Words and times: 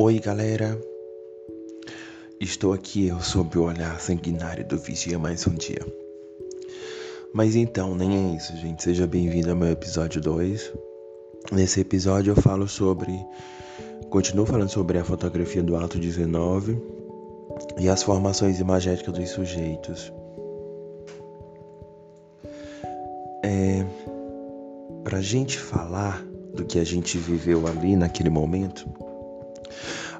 Oi, 0.00 0.20
galera. 0.20 0.80
Estou 2.40 2.72
aqui 2.72 3.08
eu 3.08 3.20
sob 3.20 3.58
o 3.58 3.64
olhar 3.64 3.98
sanguinário 3.98 4.64
do 4.64 4.78
vigia 4.78 5.18
mais 5.18 5.44
um 5.44 5.52
dia. 5.52 5.84
Mas 7.34 7.56
então, 7.56 7.96
nem 7.96 8.16
é 8.16 8.36
isso, 8.36 8.56
gente. 8.58 8.84
Seja 8.84 9.08
bem-vindo 9.08 9.50
ao 9.50 9.56
meu 9.56 9.72
episódio 9.72 10.20
2. 10.20 10.72
Nesse 11.50 11.80
episódio 11.80 12.30
eu 12.30 12.40
falo 12.40 12.68
sobre. 12.68 13.12
Continuo 14.08 14.46
falando 14.46 14.68
sobre 14.68 14.98
a 14.98 15.04
fotografia 15.04 15.64
do 15.64 15.74
Alto 15.74 15.98
19 15.98 16.80
e 17.80 17.88
as 17.88 18.04
formações 18.04 18.60
imagéticas 18.60 19.18
dos 19.18 19.30
sujeitos. 19.30 20.12
É, 23.42 23.84
Para 25.02 25.18
a 25.18 25.22
gente 25.22 25.58
falar 25.58 26.24
do 26.54 26.64
que 26.64 26.78
a 26.78 26.84
gente 26.84 27.18
viveu 27.18 27.66
ali 27.66 27.96
naquele 27.96 28.30
momento, 28.30 28.88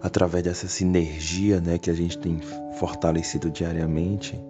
através 0.03 0.45
dessa 0.45 0.69
sinergia 0.69 1.61
né, 1.61 1.79
que 1.79 1.91
a 1.91 1.95
gente 1.95 2.19
tem 2.19 2.41
fortalecido 2.79 3.51
diariamente, 3.51 4.41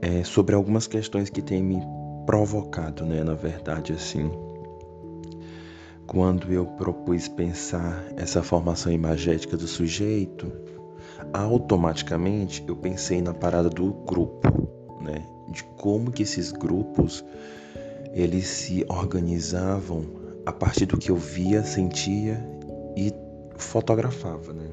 é, 0.00 0.22
sobre 0.24 0.54
algumas 0.54 0.86
questões 0.86 1.28
que 1.30 1.42
têm 1.42 1.62
me 1.62 1.80
provocado, 2.26 3.04
né, 3.04 3.22
na 3.24 3.34
verdade, 3.34 3.92
assim. 3.92 4.30
Quando 6.06 6.52
eu 6.52 6.64
propus 6.64 7.28
pensar 7.28 8.02
essa 8.16 8.42
formação 8.42 8.90
imagética 8.90 9.56
do 9.56 9.66
sujeito, 9.66 10.50
automaticamente 11.32 12.64
eu 12.66 12.76
pensei 12.76 13.20
na 13.20 13.34
parada 13.34 13.68
do 13.68 13.92
grupo, 13.92 14.48
né? 15.02 15.22
De 15.50 15.64
como 15.76 16.10
que 16.10 16.22
esses 16.22 16.52
grupos 16.52 17.24
eles 18.12 18.46
se 18.46 18.84
organizavam 18.88 20.04
a 20.46 20.52
partir 20.52 20.86
do 20.86 20.96
que 20.96 21.10
eu 21.10 21.16
via, 21.16 21.62
sentia 21.62 22.42
e 22.96 23.12
fotografava, 23.58 24.52
né? 24.52 24.70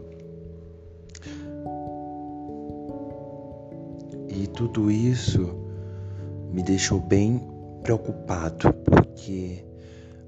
E 4.29 4.47
tudo 4.47 4.91
isso 4.91 5.55
me 6.51 6.61
deixou 6.63 6.99
bem 6.99 7.41
preocupado, 7.83 8.73
porque 8.73 9.65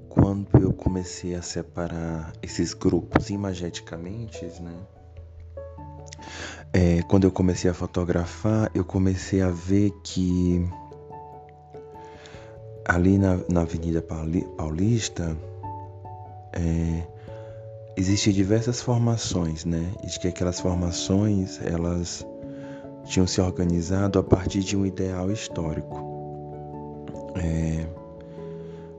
quando 0.08 0.46
eu 0.60 0.72
comecei 0.72 1.34
a 1.34 1.42
separar 1.42 2.32
esses 2.42 2.74
grupos 2.74 3.30
imageticamente, 3.30 4.44
né? 4.60 4.74
É, 6.72 7.02
quando 7.02 7.24
eu 7.24 7.30
comecei 7.30 7.70
a 7.70 7.74
fotografar, 7.74 8.70
eu 8.74 8.84
comecei 8.84 9.40
a 9.40 9.50
ver 9.50 9.90
que 10.02 10.68
ali 12.84 13.18
na, 13.18 13.38
na 13.50 13.60
Avenida 13.62 14.02
Paulista 14.02 15.36
é, 16.52 17.06
existem 17.98 18.32
diversas 18.32 18.80
formações, 18.80 19.64
né? 19.64 19.92
E 20.04 20.06
de 20.06 20.20
que 20.20 20.28
aquelas 20.28 20.60
formações 20.60 21.60
elas 21.60 22.24
tinham 23.04 23.26
se 23.26 23.40
organizado 23.40 24.20
a 24.20 24.22
partir 24.22 24.60
de 24.60 24.76
um 24.76 24.86
ideal 24.86 25.32
histórico. 25.32 26.06
É, 27.34 27.86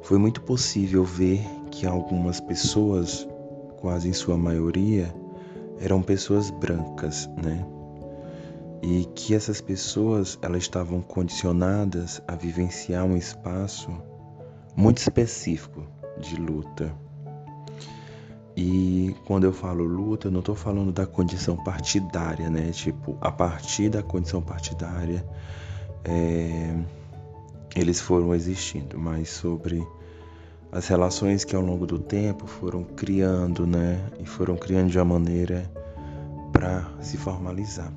foi 0.02 0.17
muito 0.17 0.41
possível 0.41 1.06
ver 1.06 1.41
que 1.72 1.86
algumas 1.86 2.41
pessoas, 2.41 3.25
quase 3.78 4.09
em 4.09 4.14
sua 4.14 4.38
maioria, 4.38 5.13
eram 5.80 6.02
pessoas 6.02 6.50
brancas, 6.50 7.30
né? 7.41 7.66
E 8.81 9.06
que 9.16 9.34
essas 9.34 9.61
pessoas 9.61 10.38
elas 10.41 10.63
estavam 10.63 11.02
condicionadas 11.02 12.22
a 12.28 12.36
vivenciar 12.36 13.06
um 13.06 13.16
espaço 13.16 13.89
muito 14.75 14.97
específico 14.97 15.84
de 16.19 16.36
luta. 16.36 16.94
E 18.61 19.15
quando 19.23 19.45
eu 19.45 19.53
falo 19.53 19.85
luta, 19.85 20.27
eu 20.27 20.31
não 20.33 20.41
estou 20.41 20.53
falando 20.53 20.91
da 20.91 21.06
condição 21.06 21.56
partidária, 21.56 22.50
né? 22.50 22.72
Tipo, 22.72 23.17
a 23.22 23.31
partir 23.31 23.88
da 23.88 24.03
condição 24.03 24.41
partidária, 24.41 25.25
é, 26.03 26.75
eles 27.73 28.01
foram 28.01 28.35
existindo, 28.35 29.00
mas 29.00 29.29
sobre 29.29 29.81
as 30.73 30.85
relações 30.89 31.45
que 31.45 31.56
ao 31.56 31.61
longo 31.61 31.88
do 31.88 31.97
tempo 31.97 32.47
foram 32.47 32.84
criando, 32.84 33.66
né? 33.66 34.06
E 34.19 34.25
foram 34.25 34.57
criando 34.57 34.89
de 34.89 34.97
uma 34.97 35.05
maneira 35.05 35.72
para 36.51 36.85
se 37.00 37.16
formalizar. 37.16 37.94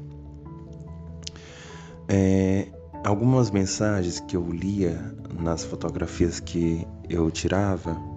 É, 2.08 2.68
algumas 3.02 3.50
mensagens 3.50 4.20
que 4.20 4.36
eu 4.36 4.48
lia 4.48 5.12
nas 5.40 5.64
fotografias 5.64 6.38
que 6.38 6.86
eu 7.10 7.28
tirava, 7.32 8.11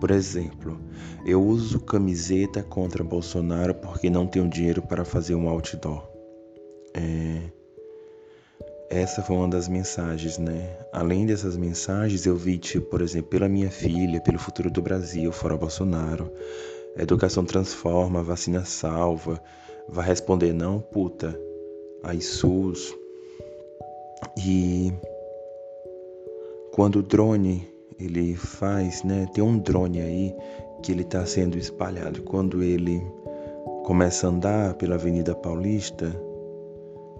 por 0.00 0.10
exemplo, 0.10 0.80
eu 1.26 1.42
uso 1.42 1.78
camiseta 1.78 2.62
contra 2.62 3.04
Bolsonaro 3.04 3.74
porque 3.74 4.08
não 4.08 4.26
tenho 4.26 4.48
dinheiro 4.48 4.80
para 4.80 5.04
fazer 5.04 5.34
um 5.34 5.48
outdoor. 5.48 6.08
É, 6.94 7.42
essa 8.88 9.22
foi 9.22 9.36
uma 9.36 9.46
das 9.46 9.68
mensagens, 9.68 10.38
né? 10.38 10.76
Além 10.92 11.24
dessas 11.26 11.56
mensagens, 11.56 12.26
eu 12.26 12.34
vi, 12.34 12.58
tipo, 12.58 12.88
por 12.88 13.02
exemplo, 13.02 13.28
pela 13.28 13.48
minha 13.48 13.70
filha, 13.70 14.20
pelo 14.20 14.38
futuro 14.38 14.68
do 14.68 14.82
Brasil, 14.82 15.30
fora 15.30 15.56
Bolsonaro. 15.56 16.32
Educação 16.96 17.44
transforma, 17.44 18.22
vacina 18.22 18.64
salva. 18.64 19.40
Vai 19.88 20.06
responder 20.06 20.52
não, 20.52 20.80
puta. 20.80 21.38
Aí 22.02 22.20
SUS. 22.20 22.92
E 24.36 24.92
quando 26.72 26.96
o 26.96 27.02
drone 27.02 27.69
ele 28.00 28.34
faz, 28.34 29.02
né? 29.02 29.26
Tem 29.32 29.42
um 29.42 29.58
drone 29.58 30.00
aí 30.00 30.34
que 30.82 30.90
ele 30.90 31.02
está 31.02 31.24
sendo 31.26 31.58
espalhado. 31.58 32.22
Quando 32.22 32.62
ele 32.62 33.00
começa 33.84 34.26
a 34.26 34.30
andar 34.30 34.74
pela 34.74 34.94
Avenida 34.94 35.34
Paulista, 35.34 36.10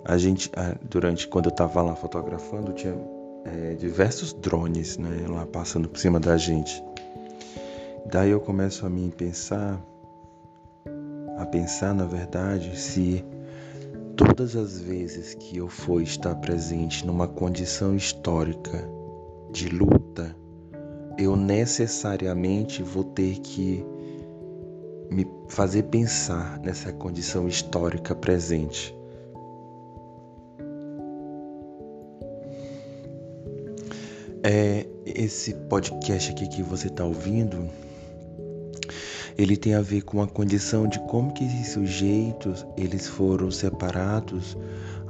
a 0.04 0.16
gente, 0.16 0.50
durante 0.82 1.28
quando 1.28 1.46
eu 1.46 1.50
estava 1.50 1.82
lá 1.82 1.94
fotografando, 1.94 2.72
tinha 2.72 2.96
é, 3.44 3.74
diversos 3.74 4.32
drones, 4.32 4.96
né, 4.96 5.26
lá 5.28 5.46
passando 5.46 5.88
por 5.88 5.98
cima 5.98 6.18
da 6.18 6.36
gente. 6.36 6.82
Daí 8.10 8.30
eu 8.30 8.40
começo 8.40 8.86
a 8.86 8.90
me 8.90 9.10
pensar, 9.10 9.80
a 11.36 11.46
pensar 11.46 11.94
na 11.94 12.06
verdade, 12.06 12.78
se 12.78 13.24
todas 14.16 14.56
as 14.56 14.80
vezes 14.80 15.34
que 15.34 15.58
eu 15.58 15.68
for 15.68 16.00
estar 16.02 16.34
presente 16.36 17.06
numa 17.06 17.28
condição 17.28 17.94
histórica 17.94 18.88
de 19.52 19.68
luta, 19.68 20.34
eu 21.18 21.36
necessariamente 21.36 22.82
vou 22.82 23.04
ter 23.04 23.38
que 23.40 23.84
me 25.10 25.26
fazer 25.48 25.84
pensar 25.84 26.58
nessa 26.60 26.92
condição 26.92 27.48
histórica 27.48 28.14
presente. 28.14 28.94
É, 34.42 34.86
esse 35.04 35.52
podcast 35.52 36.30
aqui 36.30 36.48
que 36.48 36.62
você 36.62 36.86
está 36.86 37.04
ouvindo, 37.04 37.68
ele 39.36 39.56
tem 39.56 39.74
a 39.74 39.82
ver 39.82 40.02
com 40.02 40.22
a 40.22 40.26
condição 40.26 40.86
de 40.86 40.98
como 41.00 41.34
que 41.34 41.44
esses 41.44 41.72
sujeitos 41.72 42.66
eles 42.76 43.06
foram 43.06 43.50
separados 43.50 44.56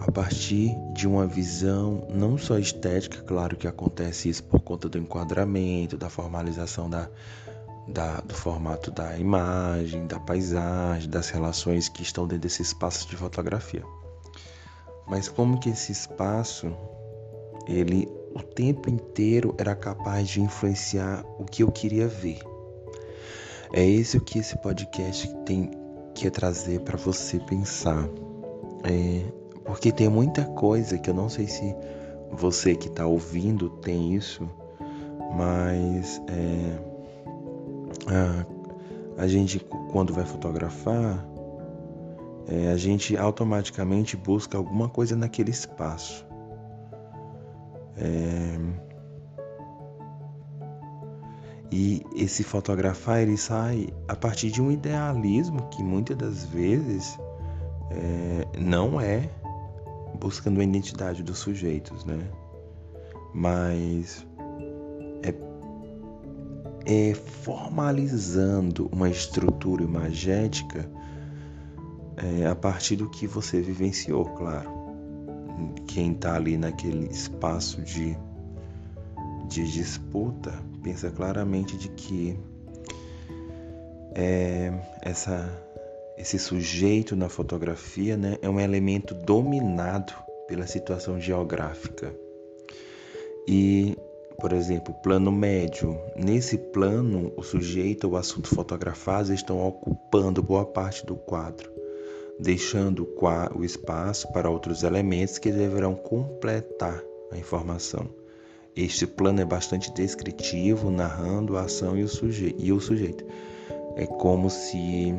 a 0.01 0.11
partir 0.11 0.75
de 0.95 1.07
uma 1.07 1.27
visão 1.27 2.07
não 2.09 2.39
só 2.39 2.59
estética, 2.59 3.23
claro 3.23 3.55
que 3.55 3.69
acontece 3.69 4.31
isso 4.31 4.43
por 4.45 4.61
conta 4.61 4.89
do 4.89 4.97
enquadramento, 4.97 5.99
da 5.99 6.09
formalização 6.09 6.89
da, 6.89 7.09
da, 7.87 8.21
do 8.21 8.35
formato 8.35 8.91
da 8.91 9.19
imagem, 9.19 10.07
da 10.07 10.19
paisagem, 10.19 11.09
das 11.09 11.29
relações 11.29 11.89
que 11.91 12.03
estão 12.03 12.27
dentro 12.27 12.43
desse 12.43 12.63
espaço 12.63 13.07
de 13.09 13.17
fotografia. 13.17 13.85
Mas 15.07 15.29
como 15.29 15.61
que 15.61 15.69
esse 15.69 15.93
espaço, 15.93 16.73
ele 17.69 18.09
o 18.35 18.43
tempo 18.43 18.89
inteiro 18.89 19.55
era 19.59 19.75
capaz 19.75 20.29
de 20.29 20.41
influenciar 20.41 21.25
o 21.39 21.45
que 21.45 21.63
eu 21.63 21.71
queria 21.71 22.09
ver. 22.09 22.39
É 23.73 23.85
isso 23.85 24.21
que 24.21 24.39
esse 24.39 24.57
podcast 24.59 25.29
tem 25.45 25.71
que 26.15 26.31
trazer 26.31 26.81
para 26.81 26.97
você 26.97 27.39
pensar. 27.39 28.09
É, 28.85 29.40
porque 29.65 29.93
tem 29.93 30.09
muita 30.09 30.45
coisa 30.45 30.99
que 30.99 31.11
eu 31.11 31.15
não 31.15 31.29
sei 31.29 31.47
se 31.47 31.75
você 32.31 32.75
que 32.75 32.89
está 32.89 33.07
ouvindo 33.07 33.69
tem 33.69 34.15
isso, 34.15 34.49
mas 35.37 36.21
é, 36.29 36.79
a, 39.19 39.23
a, 39.23 39.29
gente 39.29 39.59
quando 39.91 40.13
vai 40.13 40.25
fotografar, 40.25 41.27
é, 42.49 42.69
a 42.69 42.77
gente 42.77 43.17
automaticamente 43.17 44.17
busca 44.17 44.57
alguma 44.57 44.89
coisa 44.89 45.17
naquele 45.17 45.51
espaço. 45.51 46.27
É, 47.97 48.59
e 51.73 52.03
esse 52.17 52.43
fotografar 52.43 53.21
ele 53.21 53.37
sai 53.37 53.89
a 54.09 54.17
partir 54.17 54.51
de 54.51 54.61
um 54.61 54.71
idealismo 54.71 55.69
que 55.69 55.83
muitas 55.83 56.17
das 56.17 56.45
vezes 56.45 57.17
é, 57.91 58.59
não 58.59 59.01
é 59.01 59.31
buscando 60.21 60.61
a 60.61 60.65
identidade 60.65 61.23
dos 61.23 61.39
sujeitos, 61.39 62.05
né? 62.05 62.31
Mas 63.35 64.27
é, 65.23 65.35
é, 66.85 67.15
formalizando 67.15 68.89
uma 68.93 69.09
estrutura 69.09 69.83
imagética 69.83 70.89
é, 72.17 72.47
a 72.47 72.55
partir 72.55 72.97
do 72.97 73.09
que 73.09 73.27
você 73.27 73.61
vivenciou, 73.61 74.27
claro. 74.27 74.79
Quem 75.87 76.13
está 76.13 76.35
ali 76.35 76.57
naquele 76.57 77.07
espaço 77.07 77.83
de, 77.83 78.17
de 79.49 79.71
disputa 79.73 80.53
pensa 80.83 81.11
claramente 81.11 81.77
de 81.77 81.89
que 81.91 82.39
é, 84.15 84.73
essa, 85.03 85.49
esse 86.21 86.39
sujeito 86.39 87.17
na 87.17 87.31
fotografia 87.31 88.15
né, 88.15 88.37
é 88.43 88.49
um 88.49 88.61
elemento 88.61 89.15
dominado 89.15 90.13
pela 90.47 90.67
situação 90.67 91.19
geográfica. 91.19 92.15
E, 93.49 93.97
por 94.39 94.53
exemplo, 94.53 94.93
plano 95.03 95.33
médio. 95.33 95.99
Nesse 96.15 96.59
plano, 96.59 97.33
o 97.39 97.43
sujeito 97.43 98.07
ou 98.07 98.17
assunto 98.19 98.55
fotografado 98.55 99.33
estão 99.33 99.67
ocupando 99.67 100.43
boa 100.43 100.67
parte 100.67 101.07
do 101.07 101.17
quadro, 101.17 101.73
deixando 102.39 103.09
o 103.55 103.65
espaço 103.65 104.31
para 104.31 104.51
outros 104.51 104.83
elementos 104.83 105.39
que 105.39 105.51
deverão 105.51 105.95
completar 105.95 107.03
a 107.33 107.39
informação. 107.39 108.07
Este 108.77 109.07
plano 109.07 109.41
é 109.41 109.45
bastante 109.45 109.91
descritivo, 109.93 110.91
narrando 110.91 111.57
a 111.57 111.63
ação 111.63 111.97
e 111.97 112.03
o, 112.03 112.09
suje 112.09 112.55
e 112.59 112.71
o 112.73 112.79
sujeito. 112.79 113.25
É 113.97 114.07
como 114.07 114.51
se 114.51 115.15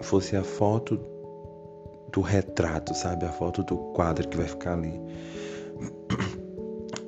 fosse 0.00 0.36
a 0.36 0.42
foto 0.42 1.00
do 2.12 2.20
retrato, 2.20 2.94
sabe? 2.94 3.24
A 3.24 3.32
foto 3.32 3.62
do 3.62 3.76
quadro 3.92 4.28
que 4.28 4.36
vai 4.36 4.46
ficar 4.46 4.74
ali. 4.74 5.00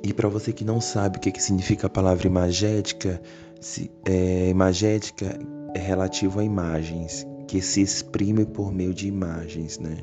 E 0.03 0.13
para 0.13 0.29
você 0.29 0.53
que 0.53 0.63
não 0.63 0.79
sabe 0.79 1.17
o 1.17 1.21
que, 1.21 1.31
que 1.31 1.41
significa 1.41 1.87
a 1.87 1.89
palavra 1.89 2.27
imagética, 2.27 3.21
se, 3.59 3.91
é, 4.05 4.49
imagética 4.49 5.37
é 5.73 5.79
relativo 5.79 6.39
a 6.39 6.43
imagens, 6.43 7.25
que 7.47 7.61
se 7.61 7.81
exprime 7.81 8.45
por 8.45 8.71
meio 8.71 8.93
de 8.93 9.07
imagens, 9.07 9.79
né? 9.79 9.97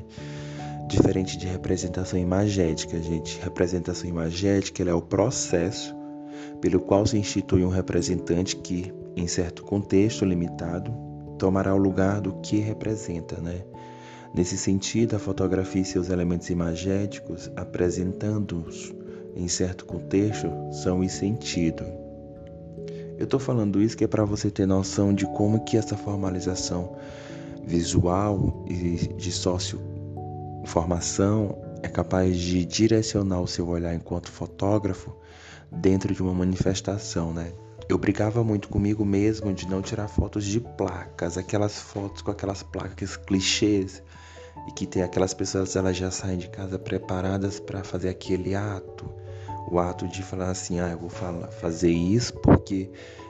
Diferente 0.87 1.37
de 1.37 1.47
representação 1.47 2.19
imagética, 2.19 3.01
gente. 3.01 3.39
Representação 3.41 4.09
imagética 4.09 4.83
é 4.83 4.93
o 4.93 5.01
processo 5.01 5.95
pelo 6.61 6.79
qual 6.79 7.05
se 7.05 7.17
institui 7.17 7.63
um 7.63 7.69
representante 7.69 8.55
que, 8.55 8.93
em 9.15 9.27
certo 9.27 9.63
contexto 9.63 10.25
limitado, 10.25 10.93
tomará 11.37 11.73
o 11.73 11.77
lugar 11.77 12.21
do 12.21 12.33
que 12.41 12.57
representa, 12.57 13.41
né? 13.41 13.63
Nesse 14.33 14.57
sentido, 14.57 15.15
a 15.15 15.19
fotografia 15.19 15.81
e 15.81 15.85
seus 15.85 16.09
elementos 16.09 16.49
imagéticos, 16.49 17.49
apresentando-os 17.55 18.93
em 19.35 19.47
certo 19.47 19.85
contexto, 19.85 20.49
são 20.71 20.99
o 20.99 21.09
sentido. 21.09 21.85
Eu 23.17 23.23
estou 23.23 23.39
falando 23.39 23.81
isso 23.81 23.95
que 23.95 24.03
é 24.03 24.07
para 24.07 24.25
você 24.25 24.51
ter 24.51 24.65
noção 24.65 25.13
de 25.13 25.25
como 25.25 25.63
que 25.63 25.77
essa 25.77 25.95
formalização 25.95 26.97
visual 27.63 28.65
e 28.67 29.07
de 29.15 29.31
socioformação 29.31 31.57
é 31.81 31.87
capaz 31.87 32.37
de 32.37 32.65
direcionar 32.65 33.39
o 33.41 33.47
seu 33.47 33.65
olhar 33.67 33.95
enquanto 33.95 34.29
fotógrafo 34.29 35.15
dentro 35.71 36.13
de 36.13 36.21
uma 36.21 36.33
manifestação, 36.33 37.33
né? 37.33 37.53
Eu 37.87 37.99
brigava 37.99 38.43
muito 38.43 38.67
comigo 38.67 39.05
mesmo 39.05 39.53
de 39.53 39.67
não 39.67 39.81
tirar 39.81 40.07
fotos 40.07 40.43
de 40.43 40.59
placas, 40.59 41.37
aquelas 41.37 41.79
fotos 41.79 42.23
com 42.23 42.31
aquelas 42.31 42.63
placas 42.63 43.15
clichês 43.15 44.01
e 44.67 44.71
que 44.71 44.87
tem 44.87 45.03
aquelas 45.03 45.33
pessoas 45.33 45.75
elas 45.75 45.95
já 45.95 46.09
saem 46.09 46.37
de 46.37 46.49
casa 46.49 46.79
preparadas 46.79 47.59
para 47.59 47.83
fazer 47.83 48.09
aquele 48.09 48.55
ato, 48.55 49.13
o 49.69 49.77
ato 49.77 50.07
de 50.07 50.23
falar 50.23 50.49
assim, 50.49 50.79
ah, 50.79 50.89
eu 50.89 50.97
vou 50.97 51.09
falar, 51.09 51.47
fazer 51.47 51.91
isso 51.91 52.33
porque 52.39 52.89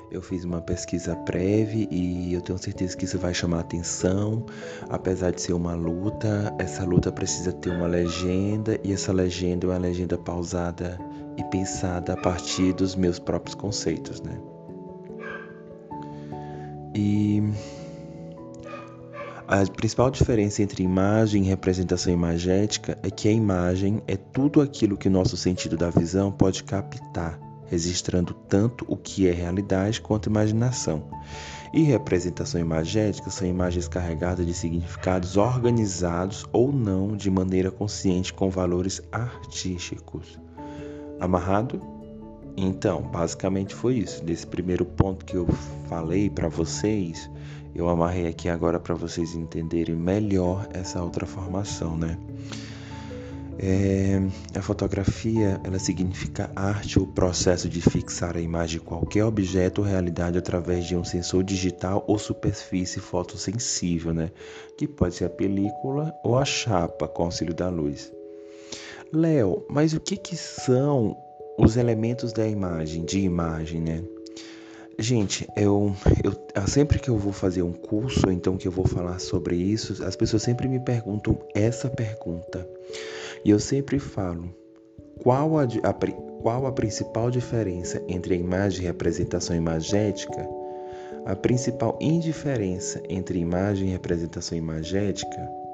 eu 0.09 0.21
fiz 0.21 0.45
uma 0.45 0.61
pesquisa 0.61 1.15
prévia 1.17 1.85
e 1.91 2.33
eu 2.33 2.39
tenho 2.39 2.57
certeza 2.57 2.95
que 2.95 3.03
isso 3.03 3.19
vai 3.19 3.33
chamar 3.33 3.59
atenção. 3.59 4.45
Apesar 4.89 5.31
de 5.31 5.41
ser 5.41 5.51
uma 5.51 5.73
luta, 5.73 6.55
essa 6.57 6.85
luta 6.85 7.11
precisa 7.11 7.51
ter 7.51 7.71
uma 7.71 7.87
legenda 7.87 8.79
e 8.83 8.93
essa 8.93 9.11
legenda 9.11 9.65
é 9.65 9.69
uma 9.69 9.77
legenda 9.77 10.17
pausada 10.17 10.97
e 11.37 11.43
pensada 11.45 12.13
a 12.13 12.17
partir 12.17 12.73
dos 12.73 12.95
meus 12.95 13.19
próprios 13.19 13.55
conceitos, 13.55 14.21
né? 14.21 14.39
E 16.93 17.43
a 19.47 19.63
principal 19.69 20.09
diferença 20.09 20.63
entre 20.63 20.81
imagem 20.81 21.43
e 21.43 21.47
representação 21.47 22.11
imagética 22.11 22.97
é 23.03 23.11
que 23.11 23.27
a 23.27 23.31
imagem 23.31 24.01
é 24.07 24.17
tudo 24.17 24.59
aquilo 24.59 24.97
que 24.97 25.07
o 25.07 25.11
nosso 25.11 25.37
sentido 25.37 25.77
da 25.77 25.91
visão 25.91 26.31
pode 26.31 26.63
captar, 26.63 27.39
registrando 27.67 28.33
tanto 28.33 28.83
o 28.87 28.97
que 28.97 29.27
é 29.27 29.31
realidade 29.31 30.01
quanto 30.01 30.29
imaginação. 30.29 31.09
E 31.71 31.83
representação 31.83 32.59
imagética 32.59 33.29
são 33.29 33.47
imagens 33.47 33.87
carregadas 33.87 34.47
de 34.47 34.53
significados 34.53 35.37
organizados 35.37 36.45
ou 36.51 36.71
não 36.71 37.15
de 37.15 37.29
maneira 37.29 37.69
consciente 37.69 38.33
com 38.33 38.49
valores 38.49 39.01
artísticos. 39.11 40.39
Amarrado? 41.19 41.81
Então, 42.57 43.01
basicamente 43.01 43.75
foi 43.75 43.95
isso. 43.95 44.23
Desse 44.23 44.47
primeiro 44.47 44.85
ponto 44.85 45.25
que 45.25 45.35
eu 45.35 45.47
falei 45.89 46.29
para 46.29 46.47
vocês, 46.47 47.29
eu 47.73 47.89
amarrei 47.89 48.27
aqui 48.27 48.47
agora 48.47 48.79
para 48.79 48.95
vocês 48.95 49.35
entenderem 49.35 49.95
melhor 49.95 50.67
essa 50.73 51.01
outra 51.03 51.25
formação, 51.25 51.97
né? 51.97 52.17
É, 53.57 54.21
a 54.53 54.61
fotografia 54.61 55.61
ela 55.63 55.79
significa 55.79 56.51
arte 56.53 56.99
ou 56.99 57.07
processo 57.07 57.69
de 57.69 57.81
fixar 57.81 58.35
a 58.35 58.41
imagem 58.41 58.79
de 58.79 58.85
qualquer 58.85 59.23
objeto 59.23 59.79
ou 59.79 59.87
realidade 59.87 60.37
através 60.37 60.85
de 60.85 60.95
um 60.95 61.05
sensor 61.05 61.41
digital 61.41 62.03
ou 62.05 62.19
superfície 62.19 62.99
fotossensível, 62.99 64.13
né? 64.13 64.29
que 64.77 64.85
pode 64.85 65.15
ser 65.15 65.25
a 65.25 65.29
película 65.29 66.13
ou 66.21 66.37
a 66.37 66.43
chapa 66.43 67.07
com 67.07 67.23
auxílio 67.23 67.53
da 67.53 67.69
luz. 67.69 68.11
Léo, 69.15 69.65
mas 69.69 69.93
o 69.93 69.99
que, 69.99 70.17
que 70.17 70.35
são 70.35 71.17
os 71.57 71.77
elementos 71.77 72.33
da 72.33 72.45
imagem, 72.45 73.05
de 73.05 73.19
imagem, 73.19 73.79
né? 73.79 74.03
Gente, 74.99 75.47
eu, 75.55 75.95
eu 76.53 76.67
sempre 76.67 76.99
que 76.99 77.09
eu 77.09 77.17
vou 77.17 77.31
fazer 77.31 77.61
um 77.61 77.71
curso, 77.71 78.29
então 78.29 78.57
que 78.57 78.67
eu 78.67 78.71
vou 78.71 78.85
falar 78.85 79.19
sobre 79.19 79.55
isso, 79.55 80.03
as 80.03 80.15
pessoas 80.15 80.43
sempre 80.43 80.67
me 80.67 80.79
perguntam 80.79 81.39
essa 81.53 81.89
pergunta. 81.89 82.67
E 83.43 83.49
eu 83.49 83.59
sempre 83.59 83.99
falo: 83.99 84.53
qual 85.23 85.57
a, 85.57 85.63
a, 85.63 85.93
qual 86.41 86.65
a 86.65 86.71
principal 86.73 87.31
diferença 87.31 88.03
entre 88.07 88.33
a 88.33 88.37
imagem 88.37 88.83
e 88.83 88.87
representação 88.87 89.55
imagética? 89.55 90.45
A 91.25 91.35
principal 91.35 91.97
indiferença 92.01 93.01
entre 93.09 93.39
imagem 93.39 93.87
e 93.87 93.91
representação 93.91 94.57
imagética 94.57 95.64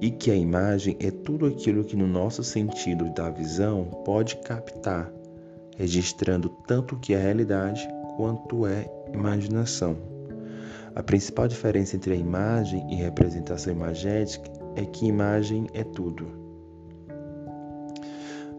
e 0.00 0.10
que 0.10 0.30
a 0.30 0.36
imagem 0.36 0.96
é 1.00 1.10
tudo 1.10 1.46
aquilo 1.46 1.84
que 1.84 1.96
no 1.96 2.06
nosso 2.06 2.42
sentido 2.44 3.12
da 3.12 3.30
visão 3.30 3.84
pode 4.04 4.36
captar 4.36 5.12
registrando 5.78 6.48
tanto 6.66 6.96
o 6.96 6.98
que 6.98 7.14
é 7.14 7.18
realidade 7.18 7.88
quanto 8.16 8.66
é 8.66 8.90
imaginação. 9.14 9.96
A 10.94 11.02
principal 11.02 11.46
diferença 11.46 11.94
entre 11.94 12.12
a 12.12 12.16
imagem 12.16 12.84
e 12.92 12.96
representação 12.96 13.72
imagética 13.72 14.50
é 14.74 14.84
que 14.84 15.06
imagem 15.06 15.68
é 15.72 15.84
tudo. 15.84 16.48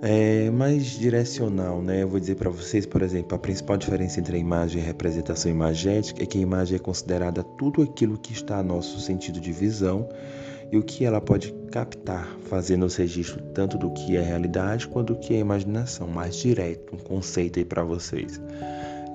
É 0.01 0.49
mais 0.49 0.85
direcional, 0.85 1.81
né? 1.81 2.03
Eu 2.03 2.07
vou 2.07 2.21
dizer 2.21 2.35
para 2.35 2.49
vocês, 2.49 2.85
por 2.85 3.01
exemplo, 3.01 3.35
a 3.35 3.37
principal 3.37 3.75
diferença 3.75 4.21
entre 4.21 4.37
a 4.37 4.39
imagem 4.39 4.79
e 4.79 4.83
a 4.83 4.87
representação 4.87 5.51
imagética 5.51 6.23
é 6.23 6.25
que 6.25 6.37
a 6.37 6.41
imagem 6.41 6.77
é 6.77 6.79
considerada 6.79 7.43
tudo 7.43 7.81
aquilo 7.81 8.17
que 8.17 8.31
está 8.31 8.59
a 8.59 8.63
nosso 8.63 8.97
sentido 9.01 9.41
de 9.41 9.51
visão 9.51 10.07
e 10.71 10.77
o 10.77 10.83
que 10.83 11.05
ela 11.05 11.19
pode 11.19 11.53
captar, 11.71 12.27
fazendo 12.49 12.85
os 12.85 12.95
registros 12.95 13.43
tanto 13.53 13.77
do 13.77 13.91
que 13.91 14.15
é 14.15 14.21
realidade 14.21 14.87
quanto 14.87 15.13
do 15.13 15.19
que 15.19 15.33
é 15.33 15.39
imaginação, 15.39 16.07
mais 16.07 16.35
direto, 16.35 16.95
um 16.95 16.97
conceito 16.97 17.59
aí 17.59 17.65
para 17.65 17.83
vocês. 17.83 18.39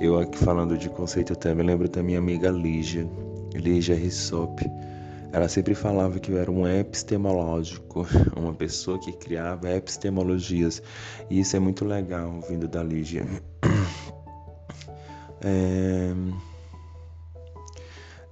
Eu 0.00 0.18
aqui 0.18 0.37
falando 0.38 0.76
de 0.76 0.88
conceito 0.88 1.32
eu 1.32 1.37
também 1.37 1.64
lembro 1.64 1.88
da 1.88 2.02
minha 2.02 2.18
amiga 2.18 2.50
Lígia, 2.50 3.08
Lígia 3.54 3.94
Rissop. 3.94 4.68
Ela 5.32 5.49
sempre 5.49 5.75
falava 5.75 6.18
que 6.18 6.30
eu 6.30 6.38
era 6.38 6.50
um 6.50 6.66
epistemológico, 6.66 8.06
uma 8.37 8.54
pessoa 8.54 8.99
que 8.99 9.12
criava 9.12 9.73
epistemologias. 9.73 10.82
E 11.30 11.40
isso 11.40 11.56
é 11.56 11.58
muito 11.58 11.84
legal, 11.84 12.40
vindo 12.49 12.68
da 12.68 12.82
Lígia. 12.82 13.26
É... 15.46 16.14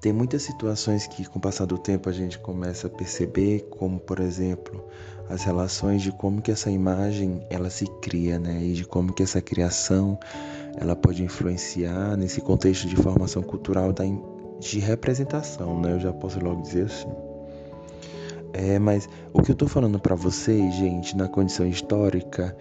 Tem 0.02 0.12
muitas 0.12 0.42
situações 0.42 1.06
que, 1.06 1.24
com 1.24 1.38
o 1.38 1.40
passar 1.40 1.64
do 1.64 1.78
tempo, 1.78 2.08
a 2.08 2.12
gente 2.12 2.36
começa 2.36 2.88
a 2.88 2.90
perceber, 2.90 3.68
como, 3.70 4.00
por 4.00 4.18
exemplo, 4.18 4.84
as 5.28 5.44
relações 5.44 6.02
de 6.02 6.10
como 6.10 6.42
que 6.42 6.50
essa 6.50 6.68
imagem 6.72 7.40
ela 7.48 7.70
se 7.70 7.86
cria, 8.00 8.36
né? 8.36 8.60
E 8.64 8.72
de 8.72 8.84
como 8.84 9.12
que 9.12 9.22
essa 9.22 9.40
criação 9.40 10.18
ela 10.76 10.96
pode 10.96 11.22
influenciar 11.22 12.16
nesse 12.16 12.40
contexto 12.40 12.88
de 12.88 12.96
formação 12.96 13.44
cultural 13.44 13.92
da, 13.92 14.02
de 14.58 14.80
representação, 14.80 15.80
né? 15.80 15.92
Eu 15.92 16.00
já 16.00 16.12
posso 16.12 16.42
logo 16.42 16.62
dizer 16.62 16.86
assim. 16.86 17.08
É, 18.52 18.80
mas 18.80 19.08
o 19.32 19.40
que 19.40 19.52
eu 19.52 19.56
tô 19.56 19.68
falando 19.68 20.00
para 20.00 20.16
vocês, 20.16 20.74
gente, 20.74 21.16
na 21.16 21.28
condição 21.28 21.64
histórica, 21.64 22.56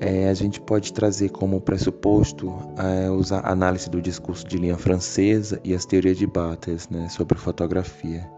é, 0.00 0.28
a 0.28 0.34
gente 0.34 0.60
pode 0.60 0.92
trazer 0.92 1.30
como 1.30 1.60
pressuposto 1.60 2.52
é, 2.78 3.08
a 3.34 3.50
análise 3.50 3.88
do 3.88 4.00
discurso 4.00 4.46
de 4.46 4.58
linha 4.58 4.76
francesa 4.76 5.60
e 5.64 5.74
as 5.74 5.86
teorias 5.86 6.18
de 6.18 6.26
Bates 6.26 6.88
né, 6.88 7.08
sobre 7.08 7.38
fotografia. 7.38 8.28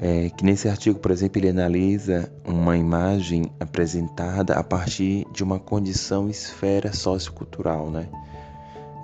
É, 0.00 0.30
que 0.30 0.44
nesse 0.44 0.68
artigo, 0.68 0.98
por 0.98 1.12
exemplo, 1.12 1.38
ele 1.38 1.48
analisa 1.48 2.32
uma 2.44 2.76
imagem 2.76 3.52
apresentada 3.60 4.54
a 4.54 4.64
partir 4.64 5.24
de 5.32 5.44
uma 5.44 5.60
condição 5.60 6.28
esfera 6.28 6.92
sociocultural, 6.92 7.88
né? 7.88 8.08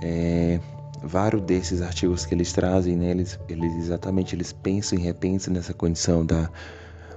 É, 0.03 0.59
vários 1.01 1.43
desses 1.43 1.83
artigos 1.83 2.27
que 2.27 2.35
eles 2.35 2.53
trazem, 2.53 2.97
né, 2.97 3.13
eles, 3.13 3.39
eles 3.49 3.73
exatamente 3.77 4.35
eles 4.35 4.53
pensam 4.53 4.99
e 4.99 5.03
repensam 5.03 5.55
nessa 5.55 5.73
condição 5.73 6.27
da, 6.27 6.51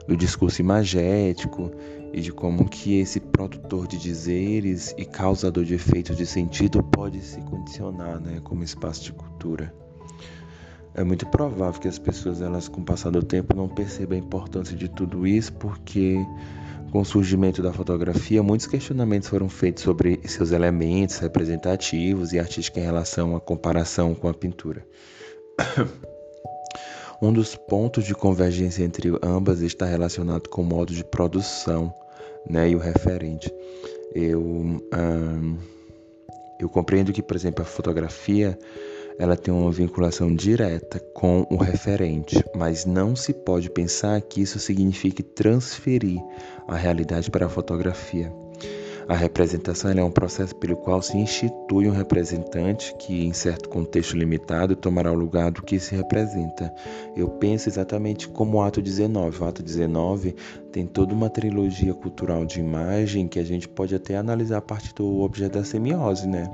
do 0.07 0.15
discurso 0.15 0.61
imagético 0.61 1.71
e 2.13 2.21
de 2.21 2.31
como 2.31 2.67
que 2.67 2.99
esse 2.99 3.19
produtor 3.19 3.87
de 3.87 3.97
dizeres 3.97 4.93
e 4.97 5.05
causador 5.05 5.63
de 5.63 5.75
efeitos 5.75 6.17
de 6.17 6.25
sentido 6.25 6.83
pode 6.83 7.21
se 7.21 7.39
condicionar, 7.41 8.19
né, 8.19 8.39
como 8.43 8.63
espaço 8.63 9.03
de 9.03 9.13
cultura. 9.13 9.73
É 10.93 11.03
muito 11.03 11.25
provável 11.25 11.79
que 11.79 11.87
as 11.87 11.97
pessoas, 11.97 12.41
elas, 12.41 12.67
com 12.67 12.81
o 12.81 12.83
passar 12.85 13.11
do 13.11 13.23
tempo, 13.23 13.55
não 13.55 13.69
percebam 13.69 14.17
a 14.17 14.19
importância 14.19 14.75
de 14.75 14.89
tudo 14.89 15.25
isso, 15.25 15.53
porque 15.53 16.17
com 16.91 16.99
o 16.99 17.05
surgimento 17.05 17.61
da 17.61 17.71
fotografia, 17.71 18.43
muitos 18.43 18.67
questionamentos 18.67 19.29
foram 19.29 19.47
feitos 19.47 19.83
sobre 19.83 20.19
seus 20.25 20.51
elementos 20.51 21.17
representativos 21.19 22.33
e 22.33 22.39
artísticos 22.39 22.81
em 22.81 22.85
relação 22.85 23.33
à 23.37 23.39
comparação 23.39 24.13
com 24.13 24.27
a 24.27 24.33
pintura. 24.33 24.85
Um 27.23 27.31
dos 27.31 27.55
pontos 27.55 28.03
de 28.03 28.15
convergência 28.15 28.83
entre 28.83 29.11
ambas 29.21 29.61
está 29.61 29.85
relacionado 29.85 30.49
com 30.49 30.63
o 30.63 30.65
modo 30.65 30.91
de 30.91 31.03
produção 31.03 31.93
né, 32.49 32.69
e 32.69 32.75
o 32.75 32.79
referente. 32.79 33.51
Eu, 34.13 34.81
eu 36.59 36.69
compreendo 36.69 37.13
que, 37.13 37.21
por 37.21 37.35
exemplo, 37.35 37.61
a 37.61 37.65
fotografia 37.65 38.57
ela 39.17 39.37
tem 39.37 39.53
uma 39.53 39.71
vinculação 39.71 40.33
direta 40.35 40.99
com 41.13 41.45
o 41.49 41.57
referente, 41.57 42.43
mas 42.55 42.85
não 42.85 43.15
se 43.15 43.33
pode 43.33 43.69
pensar 43.69 44.19
que 44.21 44.41
isso 44.41 44.57
signifique 44.57 45.21
transferir 45.21 46.19
a 46.67 46.75
realidade 46.75 47.29
para 47.29 47.45
a 47.45 47.49
fotografia. 47.49 48.33
A 49.07 49.15
representação 49.15 49.91
é 49.91 50.03
um 50.03 50.11
processo 50.11 50.55
pelo 50.55 50.75
qual 50.77 51.01
se 51.01 51.17
institui 51.17 51.87
um 51.87 51.91
representante 51.91 52.95
que, 52.97 53.25
em 53.25 53.33
certo 53.33 53.67
contexto 53.67 54.15
limitado, 54.15 54.75
tomará 54.75 55.11
o 55.11 55.15
lugar 55.15 55.51
do 55.51 55.61
que 55.61 55.79
se 55.79 55.95
representa. 55.95 56.73
Eu 57.15 57.27
penso 57.27 57.67
exatamente 57.67 58.27
como 58.27 58.57
o 58.57 58.61
ato 58.61 58.81
19. 58.81 59.41
O 59.41 59.45
ato 59.45 59.63
19 59.63 60.35
tem 60.71 60.85
toda 60.85 61.13
uma 61.13 61.29
trilogia 61.29 61.93
cultural 61.93 62.45
de 62.45 62.59
imagem 62.59 63.27
que 63.27 63.39
a 63.39 63.43
gente 63.43 63.67
pode 63.67 63.95
até 63.95 64.15
analisar 64.15 64.57
a 64.57 64.61
partir 64.61 64.93
do 64.93 65.21
objeto 65.21 65.57
da 65.57 65.63
semiose, 65.63 66.27
né? 66.27 66.49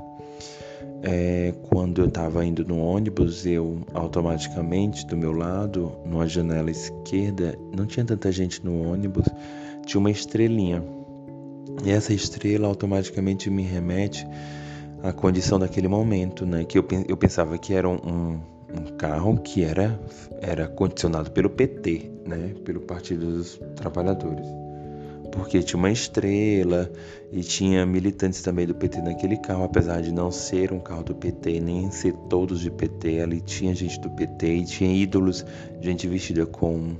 É, 1.00 1.54
quando 1.68 2.00
eu 2.00 2.08
estava 2.08 2.44
indo 2.44 2.64
no 2.64 2.80
ônibus, 2.80 3.46
eu 3.46 3.82
automaticamente 3.94 5.06
do 5.06 5.16
meu 5.16 5.32
lado, 5.32 5.92
numa 6.04 6.26
janela 6.26 6.70
esquerda, 6.70 7.56
não 7.76 7.86
tinha 7.86 8.04
tanta 8.04 8.32
gente 8.32 8.64
no 8.64 8.90
ônibus, 8.90 9.26
tinha 9.86 10.00
uma 10.00 10.10
estrelinha. 10.10 10.82
E 11.84 11.90
essa 11.90 12.12
estrela 12.12 12.66
automaticamente 12.66 13.48
me 13.50 13.62
remete 13.62 14.26
à 15.02 15.12
condição 15.12 15.58
daquele 15.58 15.88
momento, 15.88 16.44
né? 16.44 16.64
Que 16.64 16.78
eu, 16.78 16.86
eu 17.06 17.16
pensava 17.16 17.56
que 17.58 17.72
era 17.72 17.88
um, 17.88 18.40
um 18.74 18.96
carro 18.96 19.38
que 19.38 19.62
era, 19.62 19.98
era 20.40 20.66
condicionado 20.68 21.30
pelo 21.30 21.50
PT, 21.50 22.10
né? 22.26 22.54
Pelo 22.64 22.80
Partido 22.80 23.26
dos 23.26 23.60
Trabalhadores 23.76 24.46
porque 25.38 25.62
tinha 25.62 25.78
uma 25.78 25.90
estrela 25.90 26.90
e 27.30 27.42
tinha 27.42 27.84
militantes 27.86 28.42
também 28.42 28.66
do 28.66 28.74
PT 28.74 29.00
naquele 29.02 29.36
carro, 29.36 29.64
apesar 29.64 30.00
de 30.02 30.12
não 30.12 30.30
ser 30.30 30.72
um 30.72 30.80
carro 30.80 31.04
do 31.04 31.14
PT, 31.14 31.60
nem 31.60 31.90
ser 31.90 32.12
todos 32.28 32.60
de 32.60 32.70
PT, 32.70 33.20
ali 33.20 33.40
tinha 33.40 33.74
gente 33.74 34.00
do 34.00 34.10
PT 34.10 34.46
e 34.46 34.64
tinha 34.64 34.92
ídolos, 34.92 35.44
gente 35.80 36.08
vestida 36.08 36.46
com 36.46 36.96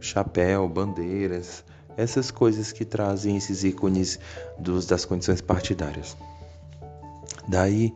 chapéu, 0.00 0.68
bandeiras, 0.68 1.64
essas 1.96 2.30
coisas 2.30 2.72
que 2.72 2.84
trazem 2.84 3.36
esses 3.36 3.64
ícones 3.64 4.18
dos, 4.58 4.86
das 4.86 5.04
condições 5.04 5.40
partidárias. 5.40 6.16
Daí, 7.46 7.94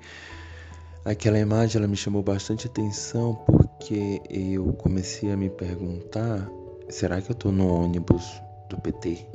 aquela 1.04 1.38
imagem 1.38 1.78
ela 1.78 1.88
me 1.88 1.96
chamou 1.96 2.22
bastante 2.22 2.66
atenção 2.66 3.34
porque 3.46 4.20
eu 4.28 4.72
comecei 4.74 5.32
a 5.32 5.36
me 5.36 5.48
perguntar: 5.48 6.48
será 6.88 7.20
que 7.20 7.30
eu 7.30 7.34
estou 7.34 7.52
no 7.52 7.66
ônibus 7.72 8.24
do 8.68 8.78
PT? 8.80 9.26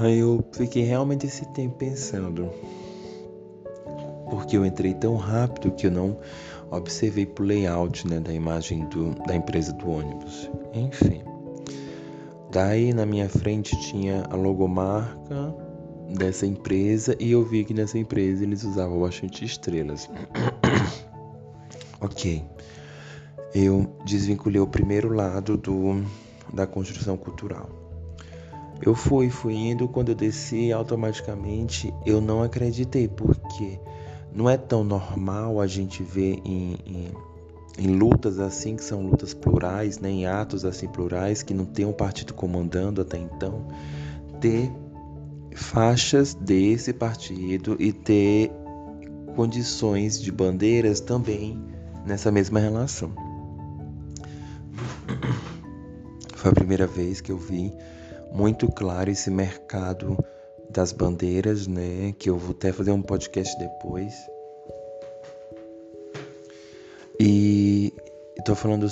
Aí 0.00 0.18
eu 0.18 0.44
fiquei 0.52 0.84
realmente 0.84 1.26
esse 1.26 1.44
tempo 1.46 1.76
pensando. 1.76 2.52
Porque 4.30 4.56
eu 4.56 4.64
entrei 4.64 4.94
tão 4.94 5.16
rápido 5.16 5.72
que 5.72 5.86
eu 5.86 5.90
não 5.90 6.18
observei 6.70 7.26
pro 7.26 7.44
layout 7.44 8.06
né, 8.06 8.20
da 8.20 8.32
imagem 8.32 8.86
do, 8.88 9.14
da 9.26 9.34
empresa 9.34 9.72
do 9.72 9.90
ônibus. 9.90 10.50
Enfim. 10.74 11.22
Daí 12.50 12.92
na 12.92 13.04
minha 13.04 13.28
frente 13.28 13.78
tinha 13.78 14.24
a 14.30 14.34
logomarca 14.34 15.54
dessa 16.16 16.46
empresa 16.46 17.14
e 17.20 17.32
eu 17.32 17.44
vi 17.44 17.64
que 17.64 17.74
nessa 17.74 17.98
empresa 17.98 18.42
eles 18.42 18.64
usavam 18.64 19.00
bastante 19.00 19.44
estrelas. 19.44 20.08
ok. 22.00 22.44
Eu 23.54 23.96
desvinculei 24.04 24.60
o 24.60 24.66
primeiro 24.66 25.12
lado 25.12 25.56
do, 25.56 26.02
da 26.52 26.66
construção 26.66 27.16
cultural. 27.16 27.68
Eu 28.80 28.94
fui, 28.94 29.28
fui 29.28 29.54
indo, 29.54 29.88
quando 29.88 30.10
eu 30.10 30.14
desci 30.14 30.72
automaticamente 30.72 31.92
eu 32.06 32.20
não 32.20 32.42
acreditei, 32.42 33.08
porque 33.08 33.78
não 34.38 34.48
é 34.48 34.56
tão 34.56 34.84
normal 34.84 35.60
a 35.60 35.66
gente 35.66 36.00
ver 36.00 36.40
em, 36.44 36.78
em, 36.86 37.12
em 37.76 37.88
lutas 37.88 38.38
assim, 38.38 38.76
que 38.76 38.84
são 38.84 39.02
lutas 39.02 39.34
plurais, 39.34 39.98
né, 39.98 40.08
em 40.08 40.26
atos 40.26 40.64
assim 40.64 40.86
plurais, 40.86 41.42
que 41.42 41.52
não 41.52 41.64
tem 41.64 41.84
um 41.84 41.92
partido 41.92 42.32
comandando 42.32 43.00
até 43.00 43.18
então, 43.18 43.66
ter 44.40 44.70
faixas 45.56 46.34
desse 46.34 46.92
partido 46.92 47.76
e 47.80 47.92
ter 47.92 48.52
condições 49.34 50.22
de 50.22 50.30
bandeiras 50.30 51.00
também 51.00 51.60
nessa 52.06 52.30
mesma 52.30 52.60
relação. 52.60 53.10
Foi 56.36 56.52
a 56.52 56.54
primeira 56.54 56.86
vez 56.86 57.20
que 57.20 57.32
eu 57.32 57.38
vi 57.38 57.72
muito 58.32 58.70
claro 58.70 59.10
esse 59.10 59.32
mercado 59.32 60.16
das 60.70 60.92
bandeiras, 60.92 61.66
né? 61.66 62.14
Que 62.18 62.30
eu 62.30 62.36
vou 62.36 62.52
até 62.52 62.72
fazer 62.72 62.90
um 62.90 63.02
podcast 63.02 63.58
depois. 63.58 64.14
E 67.20 67.92
estou 68.38 68.54
falando 68.54 68.86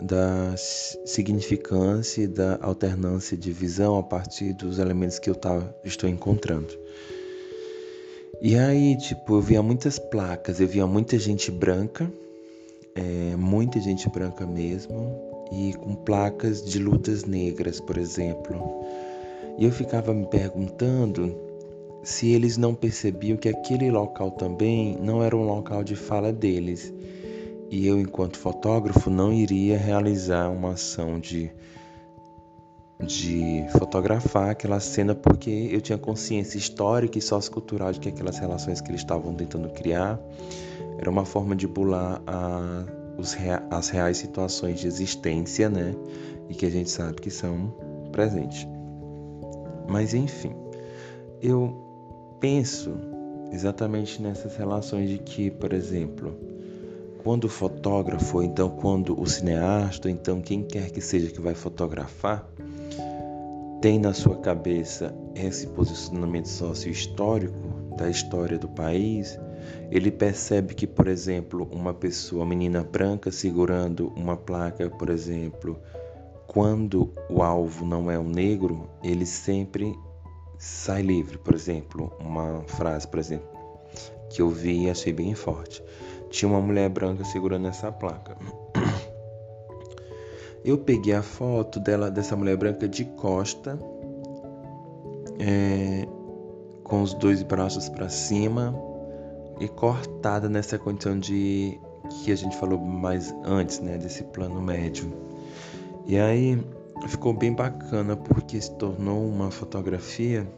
da 0.00 0.54
significância 0.56 2.26
da 2.26 2.58
alternância 2.62 3.36
de 3.36 3.52
visão 3.52 3.98
a 3.98 4.02
partir 4.02 4.54
dos 4.54 4.78
elementos 4.78 5.18
que 5.18 5.28
eu 5.28 5.34
tá, 5.34 5.62
estou 5.84 6.08
encontrando. 6.08 6.74
E 8.40 8.56
aí, 8.56 8.96
tipo, 8.96 9.34
eu 9.34 9.40
via 9.40 9.62
muitas 9.62 9.98
placas, 9.98 10.60
eu 10.60 10.68
via 10.68 10.86
muita 10.86 11.18
gente 11.18 11.50
branca, 11.50 12.10
é, 12.94 13.36
muita 13.36 13.80
gente 13.80 14.08
branca 14.08 14.46
mesmo, 14.46 15.28
e 15.52 15.74
com 15.74 15.94
placas 15.94 16.64
de 16.64 16.78
lutas 16.78 17.24
negras, 17.24 17.80
por 17.80 17.98
exemplo. 17.98 18.84
E 19.58 19.64
eu 19.64 19.72
ficava 19.72 20.14
me 20.14 20.24
perguntando 20.26 21.36
se 22.02 22.30
eles 22.30 22.56
não 22.56 22.74
percebiam 22.74 23.36
que 23.36 23.48
aquele 23.48 23.90
local 23.90 24.30
também 24.30 24.96
não 25.02 25.22
era 25.22 25.36
um 25.36 25.44
local 25.44 25.82
de 25.82 25.96
fala 25.96 26.32
deles. 26.32 26.92
E 27.68 27.86
eu, 27.86 27.98
enquanto 27.98 28.38
fotógrafo, 28.38 29.10
não 29.10 29.32
iria 29.32 29.76
realizar 29.76 30.48
uma 30.48 30.70
ação 30.70 31.18
de, 31.18 31.50
de 33.04 33.66
fotografar 33.76 34.50
aquela 34.50 34.80
cena 34.80 35.14
porque 35.14 35.68
eu 35.72 35.80
tinha 35.80 35.98
consciência 35.98 36.56
histórica 36.56 37.18
e 37.18 37.20
sociocultural 37.20 37.92
de 37.92 38.00
que 38.00 38.08
aquelas 38.08 38.38
relações 38.38 38.80
que 38.80 38.90
eles 38.90 39.00
estavam 39.00 39.34
tentando 39.34 39.68
criar 39.70 40.18
era 40.98 41.10
uma 41.10 41.24
forma 41.24 41.54
de 41.54 41.66
bular 41.66 42.22
a 42.26 42.84
os, 43.18 43.36
as 43.70 43.88
reais 43.88 44.16
situações 44.16 44.80
de 44.80 44.86
existência, 44.86 45.68
né? 45.68 45.94
E 46.48 46.54
que 46.54 46.64
a 46.64 46.70
gente 46.70 46.88
sabe 46.88 47.20
que 47.20 47.30
são 47.30 47.74
presentes. 48.12 48.66
Mas 49.88 50.12
enfim, 50.12 50.54
eu 51.40 52.36
penso 52.38 52.94
exatamente 53.50 54.20
nessas 54.20 54.54
relações 54.56 55.08
de 55.08 55.18
que, 55.18 55.50
por 55.50 55.72
exemplo, 55.72 56.36
quando 57.24 57.44
o 57.44 57.48
fotógrafo, 57.48 58.36
ou 58.36 58.42
então 58.42 58.68
quando 58.68 59.20
o 59.20 59.26
cineasta, 59.26 60.08
ou 60.08 60.14
então 60.14 60.40
quem 60.40 60.62
quer 60.62 60.90
que 60.90 61.00
seja 61.00 61.30
que 61.30 61.40
vai 61.40 61.54
fotografar, 61.54 62.48
tem 63.80 63.98
na 63.98 64.12
sua 64.12 64.36
cabeça 64.36 65.14
esse 65.34 65.66
posicionamento 65.68 66.48
sócio-histórico 66.48 67.94
da 67.96 68.10
história 68.10 68.58
do 68.58 68.68
país, 68.68 69.38
ele 69.90 70.10
percebe 70.10 70.74
que, 70.74 70.86
por 70.86 71.08
exemplo, 71.08 71.68
uma 71.70 71.94
pessoa, 71.94 72.44
menina 72.44 72.82
branca 72.82 73.30
segurando 73.30 74.12
uma 74.16 74.36
placa, 74.36 74.90
por 74.90 75.10
exemplo, 75.10 75.78
quando 76.48 77.12
o 77.28 77.42
alvo 77.42 77.84
não 77.84 78.10
é 78.10 78.18
um 78.18 78.28
negro, 78.28 78.88
ele 79.04 79.26
sempre 79.26 79.94
sai 80.58 81.02
livre. 81.02 81.36
Por 81.36 81.54
exemplo, 81.54 82.10
uma 82.18 82.62
frase, 82.66 83.06
por 83.06 83.20
exemplo, 83.20 83.46
que 84.30 84.40
eu 84.40 84.48
vi 84.48 84.86
e 84.86 84.90
achei 84.90 85.12
bem 85.12 85.34
forte. 85.34 85.84
Tinha 86.30 86.48
uma 86.50 86.60
mulher 86.60 86.88
branca 86.88 87.22
segurando 87.22 87.68
essa 87.68 87.92
placa. 87.92 88.36
Eu 90.64 90.78
peguei 90.78 91.14
a 91.14 91.22
foto 91.22 91.78
dela, 91.78 92.10
dessa 92.10 92.34
mulher 92.34 92.56
branca 92.56 92.88
de 92.88 93.04
costa, 93.04 93.78
é, 95.38 96.08
com 96.82 97.02
os 97.02 97.12
dois 97.14 97.42
braços 97.42 97.88
para 97.90 98.08
cima 98.08 98.74
e 99.60 99.68
cortada 99.68 100.48
nessa 100.48 100.78
condição 100.78 101.18
de 101.18 101.78
que 102.24 102.32
a 102.32 102.36
gente 102.36 102.56
falou 102.56 102.78
mais 102.78 103.34
antes, 103.44 103.80
né, 103.80 103.98
desse 103.98 104.24
plano 104.24 104.60
médio. 104.60 105.27
E 106.08 106.18
aí 106.18 106.58
ficou 107.06 107.34
bem 107.34 107.52
bacana 107.52 108.16
porque 108.16 108.58
se 108.58 108.74
tornou 108.76 109.28
uma 109.28 109.50
fotografia 109.50 110.50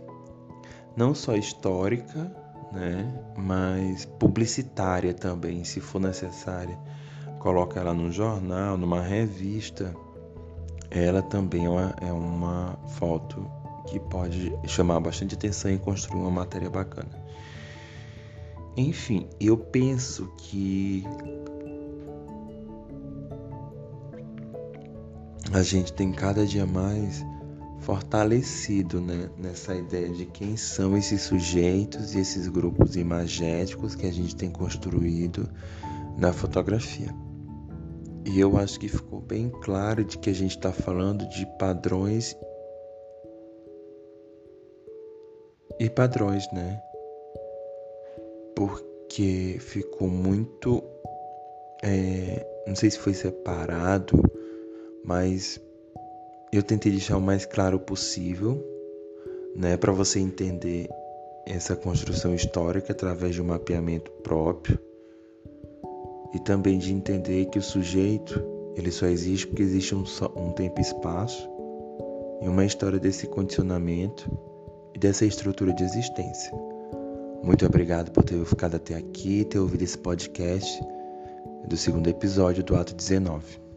não 0.97 1.13
só 1.13 1.35
histórica, 1.35 2.33
né, 2.71 3.13
mas 3.37 4.05
publicitária 4.05 5.13
também, 5.13 5.65
se 5.65 5.81
for 5.81 6.01
necessária. 6.01 6.79
Coloca 7.41 7.81
ela 7.81 7.93
no 7.93 8.13
jornal, 8.13 8.77
numa 8.77 9.03
revista. 9.03 9.93
Ela 10.89 11.21
também 11.21 11.65
é 11.65 11.69
uma, 11.69 11.97
é 12.01 12.13
uma 12.13 12.79
foto 12.87 13.51
que 13.89 13.99
pode 13.99 14.57
chamar 14.69 15.01
bastante 15.01 15.35
atenção 15.35 15.73
e 15.73 15.79
construir 15.79 16.21
uma 16.21 16.31
matéria 16.31 16.71
bacana. 16.71 17.11
Enfim, 18.77 19.29
eu 19.41 19.57
penso 19.57 20.33
que 20.39 21.05
a 25.53 25.63
gente 25.63 25.93
tem 25.93 26.13
cada 26.13 26.47
dia 26.47 26.65
mais 26.65 27.25
fortalecido 27.81 29.01
né, 29.01 29.31
nessa 29.37 29.75
ideia 29.75 30.09
de 30.09 30.27
quem 30.27 30.57
são 30.57 30.97
esses 30.97 31.23
sujeitos 31.23 32.15
e 32.15 32.21
esses 32.21 32.47
grupos 32.47 32.95
imagéticos 32.95 33.95
que 33.95 34.07
a 34.07 34.13
gente 34.13 34.37
tem 34.37 34.51
construído 34.51 35.49
na 36.17 36.33
fotografia. 36.33 37.13
E 38.25 38.39
eu 38.39 38.57
acho 38.59 38.79
que 38.79 38.87
ficou 38.87 39.21
bem 39.21 39.49
claro 39.49 40.05
de 40.05 40.19
que 40.19 40.31
a 40.31 40.35
gente 40.35 40.57
está 40.57 40.73
falando 40.73 41.27
de 41.29 41.47
padrões 41.59 42.37
e 45.81 45.89
padrões, 45.89 46.47
né? 46.53 46.81
Porque 48.55 49.57
ficou 49.59 50.07
muito. 50.07 50.83
É, 51.83 52.47
não 52.67 52.77
sei 52.77 52.91
se 52.91 52.99
foi 52.99 53.15
separado, 53.15 54.23
mas 55.11 55.61
eu 56.53 56.63
tentei 56.63 56.93
deixar 56.93 57.17
o 57.17 57.21
mais 57.21 57.45
claro 57.45 57.81
possível, 57.81 58.65
né, 59.57 59.77
para 59.77 59.91
você 59.91 60.21
entender 60.21 60.89
essa 61.45 61.75
construção 61.75 62.33
histórica 62.33 62.93
através 62.93 63.35
de 63.35 63.43
um 63.43 63.47
mapeamento 63.47 64.09
próprio 64.23 64.79
e 66.33 66.39
também 66.39 66.79
de 66.79 66.93
entender 66.93 67.47
que 67.47 67.59
o 67.59 67.63
sujeito 67.63 68.41
ele 68.77 68.93
só 68.93 69.07
existe 69.07 69.49
porque 69.49 69.65
existe 69.65 69.97
um, 69.97 70.05
um 70.37 70.53
tempo 70.53 70.79
e 70.79 70.83
espaço 70.83 71.51
e 72.41 72.47
uma 72.47 72.65
história 72.65 73.01
desse 73.01 73.27
condicionamento 73.27 74.31
e 74.95 74.99
dessa 75.01 75.27
estrutura 75.27 75.73
de 75.73 75.83
existência. 75.83 76.53
Muito 77.43 77.67
obrigado 77.67 78.13
por 78.13 78.23
ter 78.23 78.45
ficado 78.45 78.77
até 78.77 78.95
aqui 78.95 79.45
ter 79.45 79.59
ouvido 79.59 79.83
esse 79.83 79.99
podcast 79.99 80.81
do 81.67 81.77
segundo 81.77 82.09
episódio 82.09 82.63
do 82.63 82.77
Ato 82.77 82.95
19. 82.95 83.70